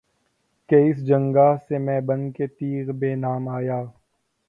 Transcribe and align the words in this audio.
کہ 0.69 0.75
اس 0.87 1.05
جنگاہ 1.07 1.55
سے 1.67 1.77
میں 1.77 1.99
بن 2.07 2.31
کے 2.31 2.47
تیغ 2.49 2.91
بے 2.99 3.13
نیام 3.15 3.47
آیا 3.49 3.81